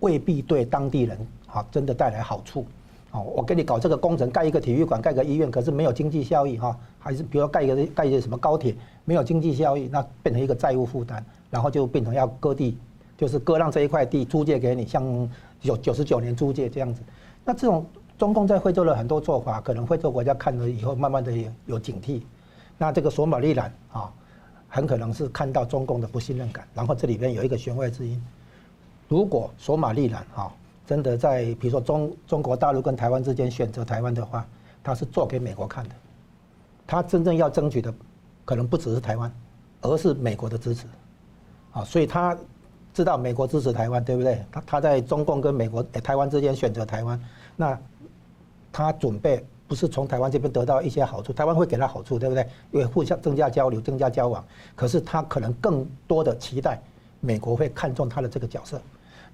[0.00, 1.18] 未必对当地人
[1.48, 2.64] 啊真的带来好处，
[3.10, 8.72] 哦，我给你搞这个工程，盖一个体育馆，盖个医院，可是没有经济效益哈，还是比如盖一个盖一个什么高铁，
[9.04, 12.78] 没有经济效益，那变成一个债务负担，然后就变成要割地，
[13.16, 15.28] 就是割让这一块地租借给你，像
[15.60, 17.02] 九九十九年租借这样子。
[17.44, 17.84] 那这种
[18.16, 21.32] 中共在非洲的很多做法，可能非洲国家看了以后，慢慢的
[21.66, 22.22] 有警惕。
[22.78, 24.12] 那这个索马利兰啊，
[24.68, 28.22] 很可能是看到中共的不信任感，然后这里边有一个弦外之音。
[29.08, 30.52] 如果索马利兰哈
[30.86, 34.46] 真的在比如说中中国大陆跟台湾之间选择台湾的话，
[34.82, 35.94] 他是做给美国看的，
[36.86, 37.92] 他真正要争取的
[38.44, 39.32] 可能不只是台湾，
[39.80, 40.86] 而是美国的支持，
[41.72, 42.36] 啊，所以他
[42.92, 44.44] 知道美国支持台湾，对不对？
[44.50, 47.18] 他他在中共跟美国台湾之间选择台湾，
[47.56, 47.78] 那
[48.72, 52.44] 他准备不是从台湾这边得到一些好处，台湾会给他好处，对不对？
[52.72, 56.80] 因为互相增加交流、增加交往，可是他可能更多的期待
[57.20, 58.80] 美国会看重他的这个角色。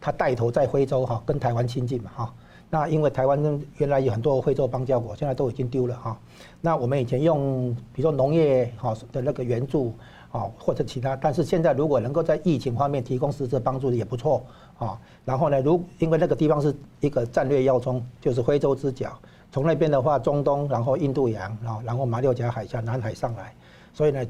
[0.01, 2.35] 他带头在非洲哈跟台湾亲近嘛哈，
[2.69, 6.19] 那因为台湾原来有很多非洲邦交国，现在都已经丢了哈。
[6.61, 9.95] 那我们以前用比如说农业哈的那个援助
[10.31, 14.45] 啊或者其他，但是现在如果能够在疫情方面提供实质帮助也不错
[14.79, 15.01] 啊。
[15.25, 19.19] 然后呢，如因为那个地方是一个战略要冲，就是非洲之角，
[19.55, 23.55] 从那边的话中东，然后印度洋，然后然后马六甲海峡、南海上来，
[23.93, 24.27] 所以呢，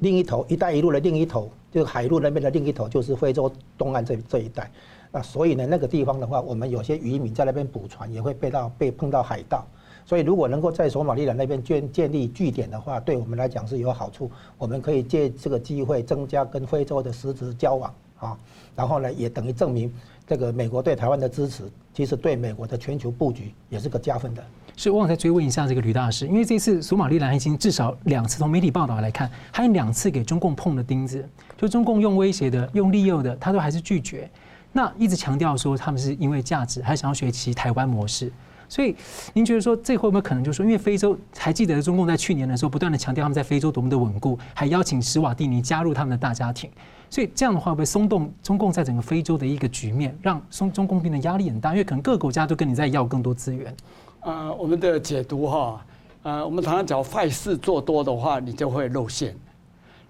[0.00, 4.68] 另一头“一带一路”的另一头，就是海路那边的另一头，就是非洲东岸这这一带。
[5.12, 9.64] 那所以呢，那个地方的话，我们有些渔民在那边捕船，也会被到被碰到海盗，
[10.04, 14.28] 所以如果能够在索马利兰那边建建立据点的话，对我们来讲是有好处。
[14.58, 18.36] 我们可以借这个机会增加跟非洲的实质交往啊，
[18.74, 19.94] 然后呢，也等于证明
[20.26, 21.62] 这个美国对台湾的支持，
[21.98, 24.46] 其实对美国的全球布局也是个加分的。
[24.76, 34.30] 是，我想再追问一下这个吕大师，因为这次索马利兰已经至少两次，从媒体报道来看，还有两次给中共碰了钉子，就中共用威胁的、用利诱的，他都还是拒绝。
[34.70, 38.32] 那一直强调说他们是因为价值，还想要学习台湾模式。
[38.68, 38.94] 所以
[39.32, 46.70] 您觉得说这会不会可能就是说，因为非洲还记得中共在去年的时候不断的强调他们在非洲多么的稳固，还邀请史瓦蒂尼加入他们的大家庭。
[47.10, 51.70] 所以这样的话会松动中共在整个非洲的一个局面，让中中共变得压力很大？
[51.70, 53.74] 因为可能各个国家都跟你在要更多资源。
[54.20, 55.84] 呃，我们的解读哈，
[56.22, 59.34] 呃，我们常常讲坏事做多的话，你就会露馅。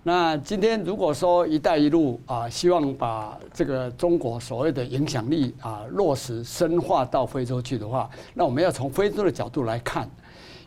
[0.03, 10.09] 那今天如果说“一带一路”啊，希望把这个中国所谓的影响力啊落实深化到非洲去的话，那我们要从非洲的角度来看，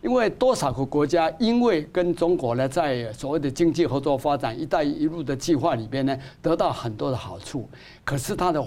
[0.02, 7.70] 因为多少个国家因为跟中国呢在所谓的经济合作发展“一带一路”的计划里边呢得到很多的好处，
[8.04, 8.62] 可是它的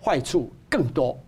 [0.00, 1.18] 坏处更多。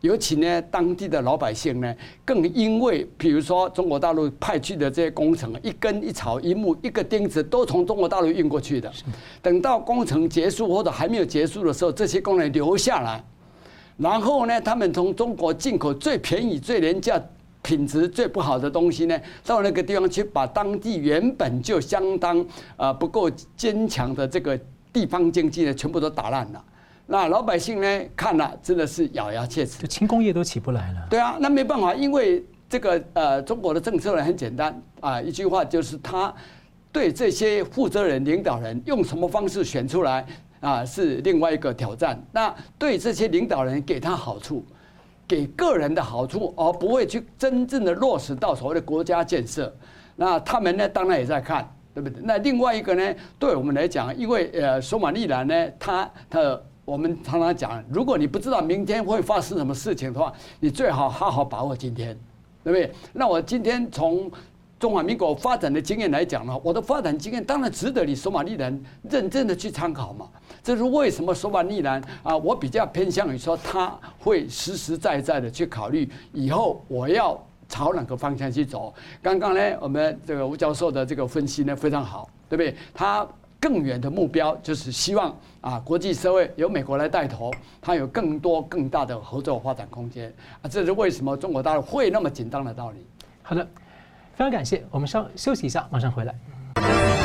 [0.00, 1.94] 尤其呢，当地的老百姓呢，
[2.24, 8.92] 更因为，比如说中国大陆派去的这些工程，一根一草一木一个钉子都从中国大陆运过去的。
[9.40, 13.22] 等到工程结束或者还没有结束的时候，这些工人留下来，
[13.96, 17.22] 然后呢，他们从中国进口最便宜、最廉价、
[17.62, 22.44] 品质最不好的东西呢，到那个地方去，把当地原本就相当
[22.76, 24.58] 啊不够坚强的这个
[24.92, 26.64] 地方经济呢，全部都打烂了。
[27.06, 31.06] 那老百姓呢，看了真的是咬牙切齿，就轻工业都起不来了。
[31.08, 36.32] 对啊，那没办法，因为这个呃，中国的政策呢很简单啊，一句话就是他
[36.90, 40.26] 对这些负责人、领导人用什么方式选出来
[40.60, 42.20] 啊，是另外一个挑战。
[42.32, 44.64] 那对这些领导人给他好处，
[45.32, 49.74] 给个人的好处，而不会去真正的落实到所谓的国家建设。
[50.14, 52.20] 那他们呢，当然也在看，对不对？
[52.22, 62.14] 那另外一个呢，对我们来讲，因为呃，索马利兰呢，他的我们常常讲，如果你不知道明天会发生什么事情的话，你最好好好把握今天，
[62.62, 62.92] 对不对？
[63.14, 64.30] 那我今天从
[64.78, 70.28] 中华民国发展的经验来讲呢，我的发展经验当然值得你索马利兰认真的去参考嘛。
[70.62, 78.94] 这是为什么索马利兰啊，我比较偏向于说他会实实在在的去考虑以后我要朝哪个方向去走。
[79.22, 82.76] 刚刚呢，我们这个吴教授的这个分析呢非常好，对不对？
[82.94, 83.26] 他。
[83.62, 87.48] 更远的目标就是希望啊，国际社会由美国来带头，
[87.80, 93.06] 它有更多更大的合作发展空间啊，这是为什么中国大陆会那么紧张的道理。
[93.40, 93.64] 好的，
[94.34, 97.21] 非常感谢，我们稍休息一下，马上回来。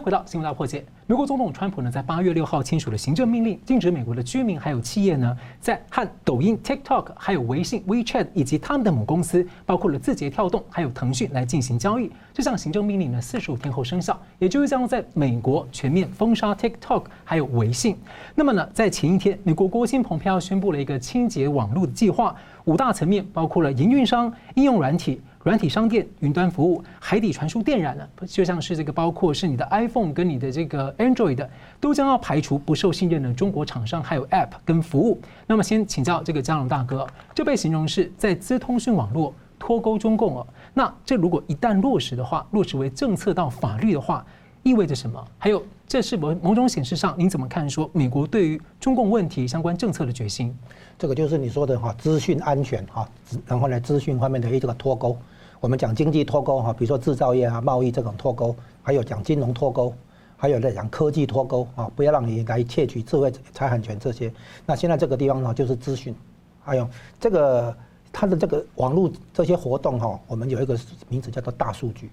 [0.00, 0.82] 回到新闻大破解。
[1.06, 12.10] 美国总统川普呢，在八月六号签署了行政命令，禁止美国的居民还有企业呢，在和抖音、TikTok、还有微信、WeChat 以及他们的母公司，包括了字节跳动还有腾讯来进行交易。
[12.32, 17.96] 这项行政命令呢，四十五天后生效，也就是将在美国全面封杀 TikTok 还有微信。
[18.34, 22.34] 那么呢，在前一天，美国国务卿蓬佩奥宣布了一个清洁网络的计划，
[22.64, 25.20] 五大层面包括了营运商、应用软体。
[25.42, 31.48] 软体商店、云端服务、海底传输电缆呢，就像是这个，包括是你的 iPhone 跟你的这个 Android，
[31.80, 35.18] 都将要排除不受信任的中国厂商，还有 App 跟服务。
[35.46, 40.46] 那么，先请教这个佳龙大哥，这被形容是在资通讯网络脱钩中共哦。
[40.74, 44.24] 那这如果一旦落实的话，落实为政策到法律的话，
[44.62, 45.24] 意味着什么？
[45.38, 50.56] 还有，这是某某种显示上，您怎么看说美国对于中共问题相关政策的决心？
[50.98, 53.08] 这个就是你说的哈，资讯安全哈，
[53.46, 55.16] 然后呢，资讯方面的一个脱钩。
[55.60, 59.94] 我们讲经济脱钩哈，比如说制造业啊、贸易这种脱钩，还有讲金融脱钩，
[60.36, 64.32] 还有在讲科技脱钩啊，不要让你来窃取智慧财产权这些。
[64.66, 66.14] 那现在这个地方呢，就是资讯，
[66.62, 67.76] 还有这个
[68.12, 72.10] 它的这个网络这些活动哈，我们有一个名字叫做大数据。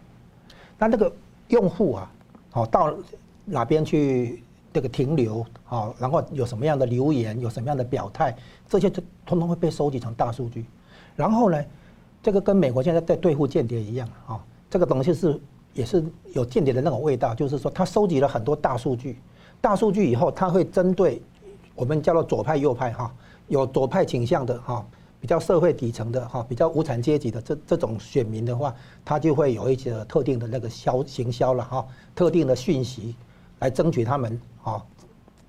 [0.78, 1.12] 那这个
[1.48, 2.12] 用户啊，
[2.58, 2.91] 好到
[3.46, 4.41] 哪边去
[4.74, 8.36] 这个停留啊，然后有什么样的留言，有什么样的表态，
[8.67, 10.65] 这些就通通会被收集成大数据，
[11.15, 11.63] 然后呢，
[12.24, 15.39] 这个跟美国现在在对付间谍一样啊，这个东西是
[15.74, 19.20] 也是有间谍的那种味道，就是说他收集了很多大数据，
[19.62, 21.22] 大数据以后他会针对
[21.76, 23.13] 我们叫做左派右派哈，
[23.50, 24.84] 有左派倾向的哈，
[25.28, 31.86] 比较社会底层的哈，比较无产阶级的这这种选民的话，他就会有一些特定的那个销行销了哈，
[32.16, 33.13] 特定的讯息
[33.60, 34.82] 来争取他们啊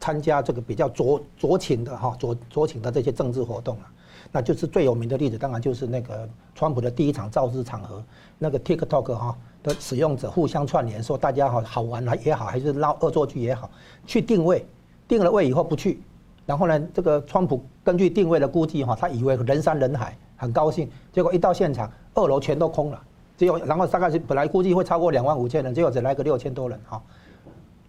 [0.01, 3.88] 参加这个比较酌酌情的哈酌酌情的这些政治活动啊。
[4.33, 8.03] 那就是最有名的例子，当然就是那个川普的第一场造势场合，
[8.37, 13.71] 那个 TikTok 哈的使用者互相串联，说大家好好玩也好，还是闹恶作剧也好，
[14.05, 14.67] 去定位，
[15.07, 16.03] 定了位以后不去，
[16.49, 22.99] 然后呢，这个川普根据定位的估计哈，他以为人山人海，很高兴，结果一到现场，二楼全都空了，
[23.37, 27.03] 只有然后大概是本来估计会超过两万五千人，结果只来个六千多人哈，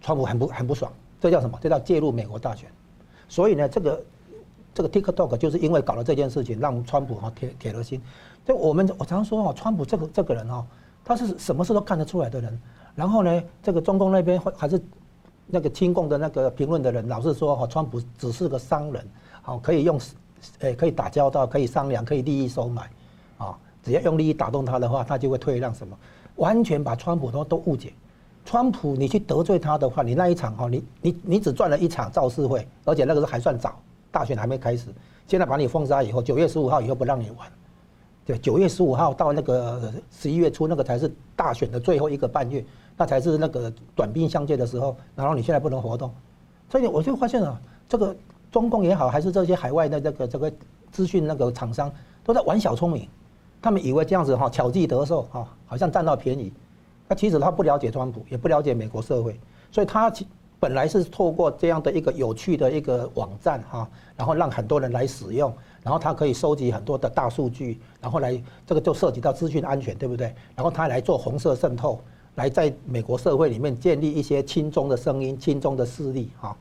[0.02, 1.58] 川普很不很不爽，这叫什么？
[1.62, 2.68] 这叫介入美国大选，
[3.28, 4.04] 所以呢，这个。
[4.72, 8.00] 这个 TikTok 就是因为搞了这件事情，让川普哈铁铁了心。
[8.46, 10.64] 就我们我常说哈，川普这个这个人哈，
[11.04, 12.58] 他是什么事都看得出来的人。
[12.94, 14.80] 然后呢，这个中共那边还是
[15.52, 19.06] 那个亲共的那个评论的人，老是说哈，川普只是个商人，
[19.42, 20.00] 好可以用，
[20.60, 22.90] 诶可以打交道，可以商量，可以利益收买，
[23.38, 25.96] 啊，只要用利益打动他的话，他就会退让什么，
[26.36, 27.92] 完全把川普都都误解。
[28.44, 33.78] 川普你去得罪他的话，你那一场哈，你你你只赚了一场造势会，而且那个时候还算早。
[34.12, 34.88] 大选还没开始，
[35.28, 37.48] 现在把你封杀以后，九月十五号以后不让你玩，
[38.26, 42.64] 对，九月十五号到那个十一月初那个才是大选的最后一个半月，
[43.00, 46.12] 那才是那个短兵相接的时候，然后你现在不能活动，
[46.68, 47.58] 所以我就发现啊，
[47.88, 48.14] 这个
[48.52, 50.52] 中共也好，还是这些海外的这个这个
[50.92, 51.90] 资讯那个厂商
[52.22, 53.08] 都在玩小聪明，
[53.62, 56.52] 他们以为这样子哈巧计得手哈，好像占到便宜，
[57.08, 59.40] 那其实他不了解川普，也不了解美国社会，
[59.72, 60.12] 所以他。
[60.62, 65.50] 本来是透过这样的一个有趣的一个网站哈，然后让很多人来使用，
[65.82, 70.34] 然后他可以收集很多的大数据，然后来这个就涉及到资讯安全，对不对？
[70.54, 71.98] 然后他来做红色渗透，
[72.36, 76.56] 来在美国社会里面建立一些亲中的声音、亲中的势力哈，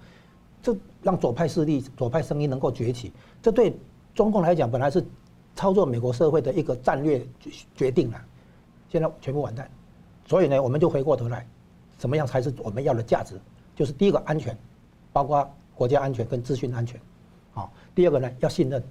[0.62, 3.13] 这让左派势力、左派声音能够崛起。
[3.41, 3.77] 这对
[4.13, 5.05] 中共来讲，本来是
[5.55, 7.25] 操作美国社会的一个战略
[7.75, 8.21] 决定了，
[8.89, 9.69] 现在全部完蛋。
[10.25, 11.47] 所以呢，我们就回过头来，
[11.97, 13.39] 怎么样才是我们要的价值？
[13.75, 14.58] 就是第一个安全，
[15.13, 16.99] 包括国家安全跟资讯安全，
[17.53, 17.69] 啊。
[17.95, 18.84] 第二个呢，要信任。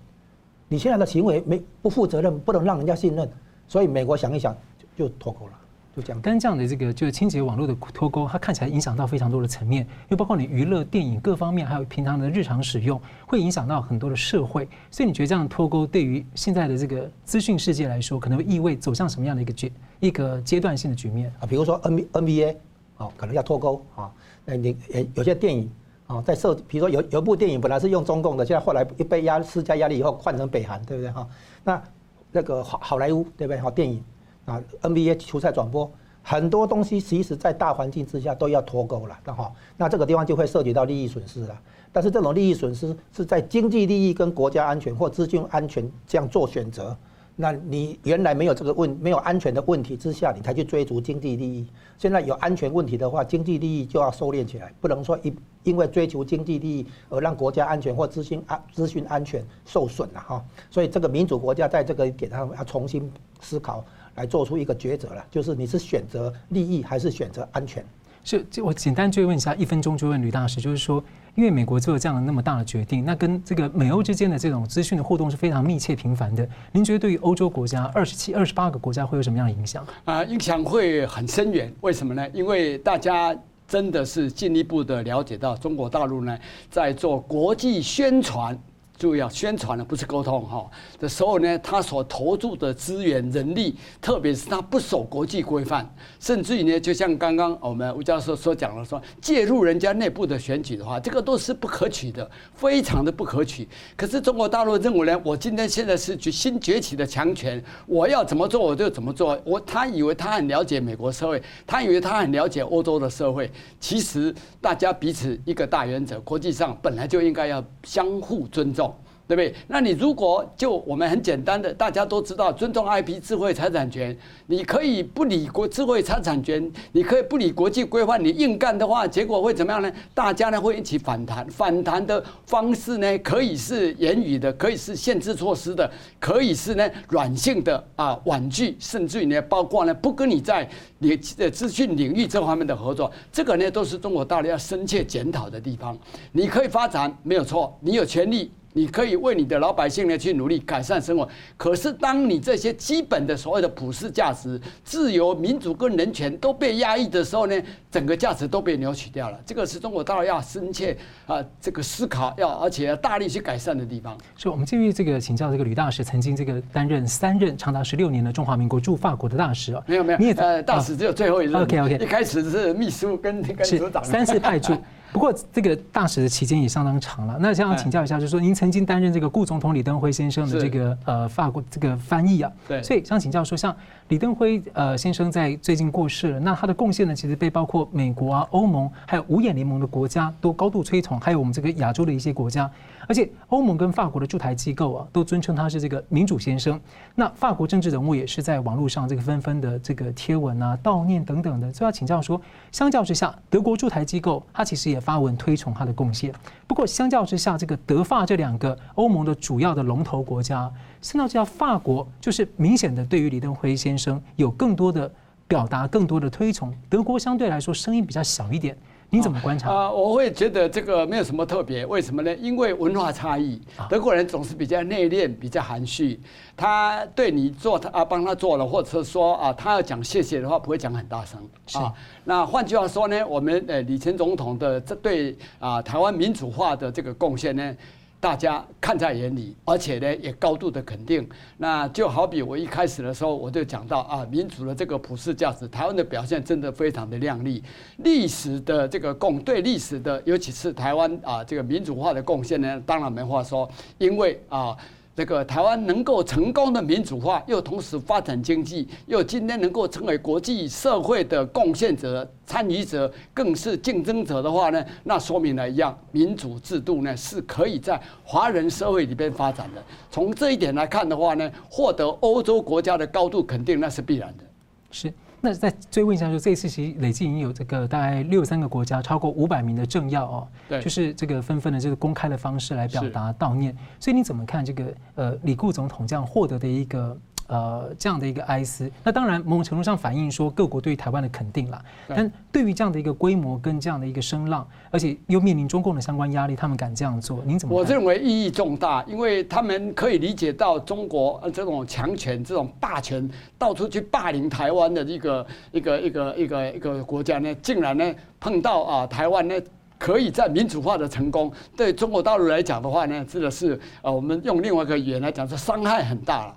[0.69, 3.31] 你现在的行为没不负责任，不能让人家信任，
[3.67, 4.57] 所以美国想一想
[4.97, 5.53] 就就脱钩了，
[5.99, 6.23] 就这样。
[6.23, 14.69] 跟这样的这个就是清洁网络的脱钩，它看起来影响到非常多的层面，因为包括你娱乐、电影各方面，还有平常的日常使用，会影响到很多的社会。
[14.91, 21.47] 所以你觉得这样脱钩对于现在的这个资讯世界来说，可能会意味走向什么样的一个阶一个阶段性的局面啊？
[21.47, 22.57] 比如说 N B N B A，
[22.99, 24.11] 哦，可能要脱钩啊。
[24.45, 24.77] 那，你，
[25.15, 25.71] 有些电影
[26.07, 31.27] 啊，在设，比如说有有部电影本来是用中共的，现在后来一被压施加压力以后换成北韩，对不对哈？
[31.65, 31.83] 那
[32.31, 33.59] 那个好好莱坞对不对？
[33.59, 34.03] 好电影
[34.49, 35.91] 啊，NBA 球赛转播，
[36.23, 39.53] 很多东西其实在大环境之下都要脱钩了，哈。
[39.77, 41.61] 那这个地方就会涉及到利益损失了。
[41.93, 46.97] 但是这种利益损失是在经济利益跟国家安全或资讯安全这样做选择。
[47.41, 51.69] 那你原来没有这个问没有安全的问题之下，你才去追逐经济利益。
[51.97, 60.45] 现在有安全问题的话，经济利益就要收敛起来，不能说因因为追求经济利益而让国家安全或资讯安资讯安全受损了哈。
[60.69, 63.09] 所以这个民主国家在这个点上要重新
[63.41, 63.85] 思考，
[64.19, 67.85] 来做出一个抉择了，就是你是选择利益还是选择安全？
[68.25, 71.03] 是，就我简单追问一下，一分钟追问吕大使，就是说。
[71.35, 76.45] 因为美国做了这样的那么大的决定，那跟这个美欧之间的这种资讯的互动是非常密切频繁的。
[76.73, 79.87] 您觉得对于欧洲国家二十七、二十八个国家会有什么样的影响？
[80.05, 81.73] 啊，影响会很深远。
[81.81, 82.29] 为什么呢？
[82.31, 83.33] 因为大家
[83.69, 86.37] 真的是进一步的了解到中国大陆呢，
[86.69, 88.59] 在做国际宣传。
[88.99, 103.69] 注意啊，宣传呢不是沟通哈的时候呢，他所投注的资源、人力，特别是他不守国际规范，甚至于呢，就像刚刚我们吴教授所讲的说，介入人家内部的选举的话，这个都是不可取的，非常的不可取。
[103.97, 109.41] 可是中国大陆认为呢，我今天现在是新崛起的强权，我要怎么做我就怎么做。
[109.45, 118.88] 我他以为他很了解美国社会，他以为他很了解欧洲的社会，其实大家彼此一个大原则，国际上本来就应该要相互尊重。
[119.29, 119.55] 对不对？
[119.67, 129.93] 那你如果就我们很简单的，大家都知道尊重 IP 智慧财产权，你可以不理国智慧财产权，你可以不理国际规范，你硬干的话，结果会怎么样呢？
[130.15, 140.67] 大家呢会一起反弹，反弹的方式呢可以是言语的，可以是限制措施的，可以是呢软性的啊婉拒，甚至于呢包括呢不跟你在
[140.97, 145.99] 你的资讯领域这方面的合作，这个呢都是中国大陆要深切检讨的地方。
[146.33, 148.51] 你可以发展没有错，你有权利。
[148.79, 157.61] 你可以为你的老百姓呢去努力改善生活，可是当你这些基本的所谓的普世价值、自由、民主跟人权都被压抑的时候呢，
[157.91, 159.41] 整个价值都被扭曲掉了。
[159.45, 164.17] 这个是中国大陆要深切啊这个思考，要而且要大力去改善的地方。
[164.37, 169.83] 所以，我们继续这个请教这个吕大使，曾经这个担任三任长达十六年的中华民国驻法国的大使啊。
[169.89, 171.61] 没有没有，你也呃大使只有最后一任。
[171.61, 174.05] OK OK，一开始是秘书跟跟组长。
[174.05, 174.73] 三次派驻。
[175.13, 177.37] 不过这个大使的期间也相当长了。
[177.41, 183.75] 那想要请教一下，就是说您曾经担任这个顾总统李登辉先生的这个呃法国这个翻译啊，对，所以想请教说，像
[184.09, 192.71] 李登辉呃先生在最近过世了，那他的贡献呢，其实被包括美国啊、欧盟还有五眼联盟的国家都高度推崇，还有我们这个亚洲的一些国家，
[193.09, 196.79] 而且欧盟跟法国的驻台机构啊，都尊称他是这个民主先生。
[197.15, 202.39] 那法国政治人物也是在网络上这个纷纷的这个贴文啊、悼念等等的，所以要请教说，
[202.71, 206.31] 相较之下，德国驻台机构他其实也发文推崇他的贡献。
[206.67, 215.11] 不过相较之下，这个德法这两个欧盟的主要的龙头国家，相较之下，法国就是明显的对于李登辉先生有更多的
[215.47, 216.71] 表达、更多的推崇。
[216.91, 218.77] 德国相对来说声音比较小一点。
[219.11, 219.73] 你怎么观察？
[219.73, 222.35] 啊，我会觉得这个没有什么特别，为什么呢？
[222.37, 226.21] 因为文化差异，德国人总是比较内敛，比较含蓄。
[226.55, 231.41] 他对你做他啊，帮他做了，或者是说啊，他要讲谢谢的话，不会讲很大声
[231.73, 231.91] 啊。
[232.25, 237.75] 那换句话说呢，我们呃，李前总统的这对啊，台湾民主化的这个贡献呢，
[238.21, 241.29] 大家看在眼里，而且呢也高度的肯定。
[241.57, 247.63] 那就好比我一开始的时候我就讲到啊，民主的这个普世价值，台湾的表现真的非常的亮丽。
[247.99, 254.77] 历史的这个贡对历史的，尤其是台湾啊这个民主化的贡献呢，当然没话说，因为啊。
[255.19, 269.83] 这个台湾能够成功的民主化，又同时发展经济，又今天能够成为国际社会的贡献者、参与者，更是竞争者的话呢，那说明了一样，民主制度呢是可以在华人社会里边发展的。
[270.09, 274.45] 从这一点来看的话呢，获得欧洲国家的高度肯定，那是必然的。
[274.93, 275.13] 是。
[275.41, 283.77] 那再追问一下，就这一次其实累计已经有这个大概六十三个国家，超过五百名的政要哦，对，就是这个纷纷的这个公开的方式来表达悼念。
[284.01, 284.85] 所以你怎么看这个
[285.15, 287.17] 呃李顾总统这样获得的一个？
[287.49, 291.83] 呃，这样的一个哀思，那当然某种程度上反映说各国对台湾的肯定了。
[292.07, 297.75] 但对于这样的一个规模跟这样的一个声浪，而且又面临中共的相关压力，他们敢这样做，您怎么？
[297.75, 303.27] 我认为意义重大，因为他们可以理解到中国这种强权、这种霸权，
[303.57, 309.55] 到处去霸凌台湾的一个一个一个一个一个国家呢，竟然呢碰到啊台湾呢
[309.99, 316.55] 可以在民主化的成功，对中国大陆来讲的话呢，真的是呃我们用另外一个语言来讲，是伤害很大了。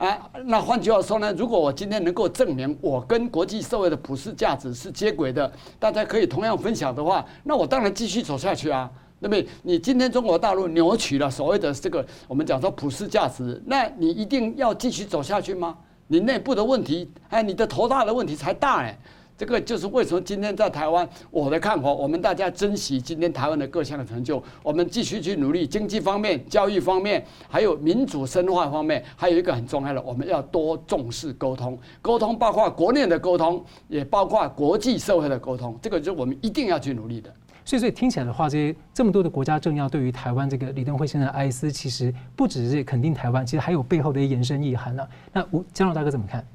[0.00, 8.90] 啊，那换句话说呢，如果我今天能够证明我跟国际社会的普世价值是接轨的，大家可以同样分享的话，那我当然继续走下去啊。
[9.18, 15.76] 那么你今天中国大陆扭曲了所谓的这个我们讲说普世价值，那你一定要继续走下去吗？
[16.06, 18.98] 你内部的问题，哎，你的头大的问题才大哎。
[19.40, 37.32] 这个就是为什么今天在台湾，我的看法，我们大家珍惜今天台湾的各项的成就，我们继续去努力，经济方面、教育方面，还有民主深化方面，还有一个很重要的，我们要多重视沟通，沟通包括国内的沟通，也包括国际社会的沟通，这个就是我们一定要去努力的。
[37.64, 45.08] 所以，所以听起来的话，这些这么多的国家政要对于台湾这个李登辉先生的哀思，其实不只是肯定台湾，其实还有背后的延伸意涵呢、啊。
[45.32, 46.46] 那吴江老大哥怎么看？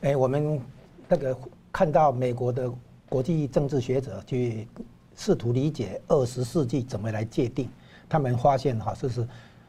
[0.00, 0.58] 哎，我们
[1.06, 1.36] 那个。
[1.72, 2.70] 看到美国的
[3.08, 4.68] 国际政治学者去
[5.16, 7.68] 试图理解二十世纪怎么来界定，
[8.08, 9.26] 他们发现哈，就是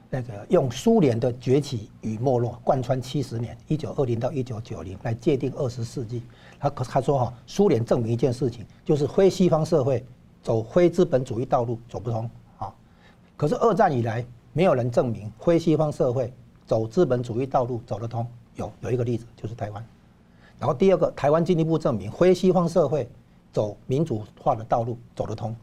[0.09, 6.23] 那个用苏联的崛起与没落贯穿七十年，一九二零到一九九零来界定二十世纪。
[6.59, 10.05] 他可他说哈，苏联证明一件事情，就是非西方社会
[10.41, 12.73] 走非资本主义道路走不通啊。
[13.37, 16.31] 可是二战以来，没有人证明非西方社会
[16.65, 18.27] 走资本主义道路走得通。
[18.55, 19.85] 有有一个例子，就是台湾。
[20.59, 23.09] 然后第二个，台湾进一步证明，非西方社会
[23.51, 25.55] 走民主化的道路走得通，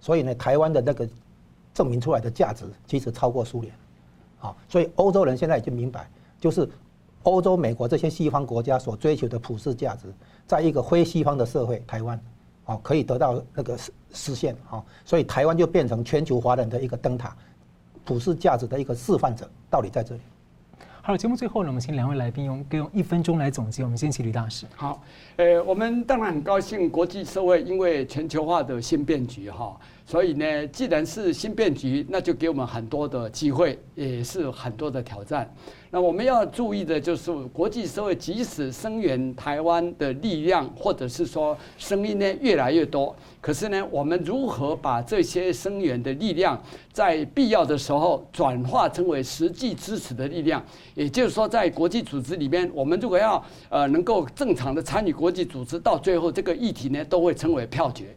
[0.00, 1.08] 所以呢，台湾的那个
[1.72, 3.72] 证明出来的价值其实超过苏联，
[4.40, 6.10] 啊，所以欧洲人现在已经明白，
[6.40, 6.68] 就是
[7.22, 10.12] 欧洲、美国这些西方国家所追求的普世价值，
[10.46, 12.20] 在一个非西方的社会，台湾，
[12.64, 17.36] 啊，可以得到那个实实现，啊，所以台湾就变成全球华人的一个灯塔，
[18.04, 20.20] 普世价值的一个示范者，道理在这里。
[21.04, 23.82] 好，节目最后呢，我们请两位来宾用各用一分钟来总结。
[23.82, 24.66] 我们先请吕大使。
[24.76, 25.02] 好，
[25.34, 29.76] 呃，我们当然很高兴，国际社会因为全球化的新变局哈，
[30.12, 35.50] 所以呢，既然是新变局，那就给我们很多的机会，也是很多的挑战。
[35.90, 50.62] 那我们要注意的就是，国际社会即使声援台湾的力量，或者是说声音呢越来越多，可是呢，我们如何把这些声援的力量，在必要的时候转化成为实际支持的力量？
[50.94, 58.14] 也就是说，在国际组织里面，我们如果要呃能够正常的参与国际组织，到最后这个议题呢，都会成为票决。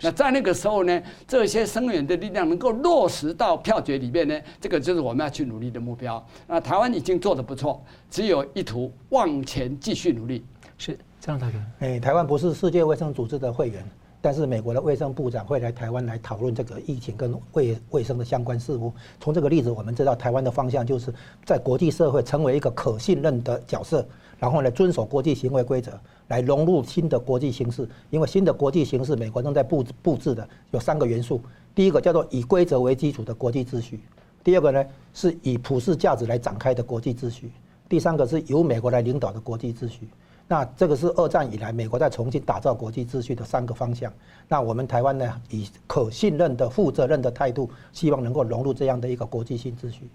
[0.00, 6.24] 那在那个时候呢，这些声援的力量能够落实到票决里面呢，这个就是我们要去努力的目标。
[6.46, 10.44] 那台湾已经做得不错，只有一途往前继续努力。
[10.76, 11.58] 是这样，大哥。
[11.78, 13.82] 哎，台湾不是世界卫生组织的会员。
[14.26, 18.92] 但是美国的卫生部长会来台湾来讨论这个疫情跟卫卫生的相关事务。
[19.20, 21.14] 从这个例子，我们知道台湾的方向就是
[21.44, 24.04] 在国际社会成为一个可信任的角色，
[24.36, 25.92] 然后呢，遵守国际行为规则，
[26.26, 27.88] 来融入新的国际形势。
[28.10, 31.40] 因为新的国际形势，美国正在布布置的有三个元素：
[31.72, 33.96] 第一个叫做以规则为基础的国际秩序；
[34.42, 37.46] 第二个呢，是以普世价值来展开的国际秩序；
[37.88, 40.08] 第三个是由美国来领导的国际秩序。
[40.48, 44.12] 那这个是二战以来美国在重新打造国际秩序的三个方向。
[44.46, 50.08] 那我们台湾呢，以可信任的、负责任的态度，希望能够融入这样的一个国际性秩序。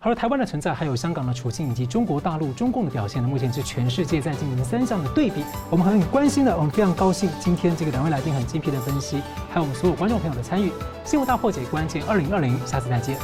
[0.00, 5.42] 而台湾的存在，还有香港的处境，以及中国大陆、中共的表现呢，目前是全世界在进行三项的对比。
[5.70, 10.70] 我们很关心的，我们非常高兴，今天这个两位来宾很精辟的分析，还有我们所有观众朋友的参与。
[11.04, 13.18] 新闻大破解关键二零二零，下次再见。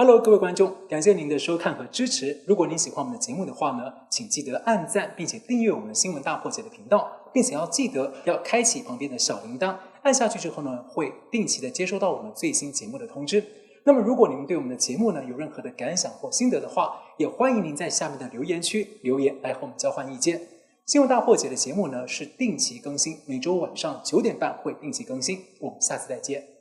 [0.00, 2.44] Hello，各位观众，感谢您的收看和支持。
[2.46, 13.44] 如果您喜欢我们的节目的话呢，请记得按赞，并且订阅我们新闻大破解的频道，并且要记得要开启旁边的小铃铛，按下去之后呢，会定期的接收到我们最新节目的通知。
[13.82, 20.40] 那么，如果您对我们的节目呢有任何的感想或心得的话，也欢迎您在下面的留言区留言来和我们交换意见。
[20.86, 25.40] 新闻大破解的节目呢是定期更新，每周晚上九点半会定期更新。
[25.58, 26.57] 我们下次再见。